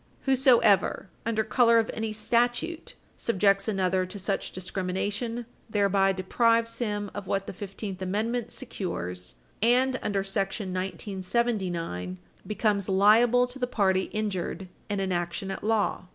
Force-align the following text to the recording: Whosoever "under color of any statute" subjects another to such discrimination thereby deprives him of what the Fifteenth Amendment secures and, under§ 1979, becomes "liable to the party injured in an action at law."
Whosoever 0.21 1.11
"under 1.27 1.43
color 1.43 1.77
of 1.77 1.91
any 1.93 2.11
statute" 2.11 2.95
subjects 3.15 3.67
another 3.67 4.03
to 4.07 4.17
such 4.17 4.51
discrimination 4.51 5.45
thereby 5.69 6.11
deprives 6.11 6.79
him 6.79 7.11
of 7.13 7.27
what 7.27 7.45
the 7.45 7.53
Fifteenth 7.53 8.01
Amendment 8.01 8.51
secures 8.51 9.35
and, 9.61 9.99
under§ 10.01 10.23
1979, 10.35 12.17
becomes 12.47 12.89
"liable 12.89 13.45
to 13.45 13.59
the 13.59 13.67
party 13.67 14.05
injured 14.05 14.67
in 14.89 14.99
an 14.99 15.11
action 15.11 15.51
at 15.51 15.63
law." 15.63 16.07